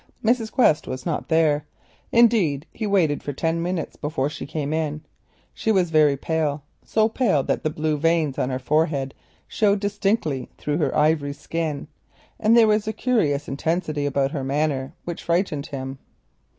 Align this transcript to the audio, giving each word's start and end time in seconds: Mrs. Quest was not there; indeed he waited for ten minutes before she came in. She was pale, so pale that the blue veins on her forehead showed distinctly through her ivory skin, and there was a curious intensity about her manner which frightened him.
Mrs. 0.25 0.51
Quest 0.51 0.87
was 0.87 1.05
not 1.05 1.27
there; 1.29 1.67
indeed 2.11 2.65
he 2.71 2.87
waited 2.87 3.21
for 3.21 3.33
ten 3.33 3.61
minutes 3.61 3.95
before 3.95 4.31
she 4.31 4.47
came 4.47 4.73
in. 4.73 5.01
She 5.53 5.71
was 5.71 5.91
pale, 5.91 6.63
so 6.83 7.07
pale 7.07 7.43
that 7.43 7.61
the 7.63 7.69
blue 7.69 7.97
veins 7.99 8.39
on 8.39 8.49
her 8.49 8.57
forehead 8.57 9.13
showed 9.47 9.79
distinctly 9.79 10.49
through 10.57 10.77
her 10.79 10.97
ivory 10.97 11.33
skin, 11.33 11.87
and 12.39 12.57
there 12.57 12.65
was 12.67 12.87
a 12.87 12.93
curious 12.93 13.47
intensity 13.47 14.07
about 14.07 14.31
her 14.31 14.43
manner 14.43 14.95
which 15.05 15.21
frightened 15.21 15.67
him. 15.67 15.99